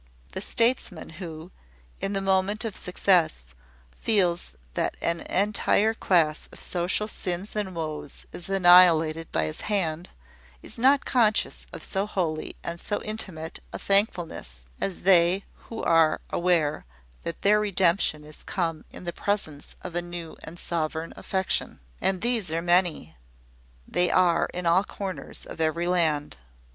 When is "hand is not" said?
9.61-11.05